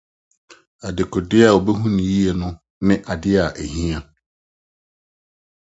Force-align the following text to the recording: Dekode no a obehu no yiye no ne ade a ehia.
Dekode 0.95 1.37
no 1.41 1.47
a 1.49 1.53
obehu 1.57 1.85
no 1.95 2.01
yiye 2.11 2.31
no 2.39 2.49
ne 2.85 2.95
ade 3.11 3.31
a 3.45 3.47
ehia. 3.63 3.99